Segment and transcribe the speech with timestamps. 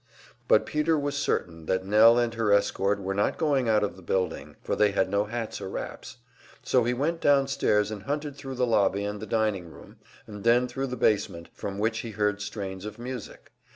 [0.47, 4.01] But Peter was certain that Nell and her escort were not going out of the
[4.01, 6.17] building, for they had no hats or wraps;
[6.63, 10.67] so he went downstairs and hunted thru the lobby and the dining room, and then
[10.67, 13.51] thru the basement, from which he heard strains of music.